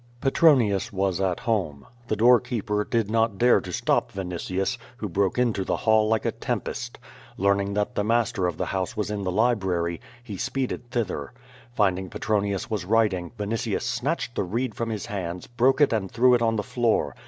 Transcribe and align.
Petronius 0.19 0.91
was 0.91 1.21
at 1.21 1.41
home. 1.41 1.85
The 2.07 2.15
doorkeeper 2.15 2.83
did 2.83 3.11
not 3.11 3.37
dare 3.37 3.61
to 3.61 3.71
stop 3.71 4.11
Vinitius, 4.11 4.79
who 4.97 5.07
broke 5.07 5.37
into 5.37 5.63
the 5.63 5.75
hall 5.77 6.07
like 6.07 6.25
a 6.25 6.31
tempest. 6.31 6.97
Learn 7.37 7.59
ing 7.59 7.73
that 7.75 7.93
the 7.93 8.03
master 8.03 8.47
of 8.47 8.57
the 8.57 8.65
house 8.65 8.97
was 8.97 9.11
in 9.11 9.23
the 9.25 9.31
library, 9.31 10.01
he 10.23 10.37
speeded 10.37 10.89
thither. 10.89 11.33
Finding 11.75 12.09
Petronius 12.09 12.67
was 12.67 12.83
writing, 12.83 13.31
Vinitius 13.37 13.83
snatched 13.85 14.33
the 14.33 14.43
reed 14.43 14.73
from 14.73 14.89
his 14.89 15.05
hands, 15.05 15.45
broke 15.45 15.79
it 15.79 15.93
and 15.93 16.09
threw 16.11 16.33
it 16.33 16.41
on 16.41 16.55
the 16.55 16.63
floor. 16.63 17.15